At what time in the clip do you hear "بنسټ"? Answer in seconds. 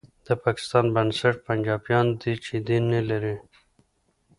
0.95-1.35